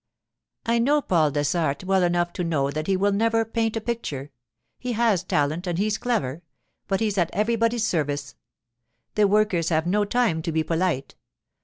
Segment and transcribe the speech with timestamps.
[0.65, 4.31] 'I know Paul Dessart well enough to know that he will never paint a picture.
[4.79, 6.41] He has talent, and he's clever,
[6.87, 8.33] but he's at everybody's service.
[9.13, 11.13] The workers have no time to be polite.